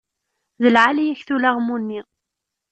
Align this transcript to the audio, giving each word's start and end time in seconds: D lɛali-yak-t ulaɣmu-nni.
D 0.61 0.63
lɛali-yak-t 0.75 1.29
ulaɣmu-nni. 1.35 2.01